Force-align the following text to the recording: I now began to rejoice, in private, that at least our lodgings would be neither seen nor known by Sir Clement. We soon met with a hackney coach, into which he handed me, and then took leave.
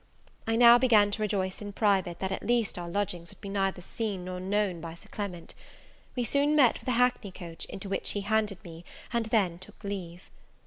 I 0.47 0.55
now 0.55 0.79
began 0.79 1.11
to 1.11 1.21
rejoice, 1.21 1.61
in 1.61 1.73
private, 1.73 2.17
that 2.17 2.31
at 2.31 2.41
least 2.41 2.79
our 2.79 2.89
lodgings 2.89 3.29
would 3.29 3.39
be 3.41 3.49
neither 3.49 3.83
seen 3.83 4.25
nor 4.25 4.39
known 4.39 4.81
by 4.81 4.95
Sir 4.95 5.07
Clement. 5.11 5.53
We 6.15 6.23
soon 6.23 6.55
met 6.55 6.79
with 6.79 6.89
a 6.89 6.93
hackney 6.93 7.29
coach, 7.29 7.65
into 7.65 7.87
which 7.87 8.13
he 8.13 8.21
handed 8.21 8.63
me, 8.63 8.83
and 9.13 9.27
then 9.27 9.59
took 9.59 9.83
leave. 9.83 10.31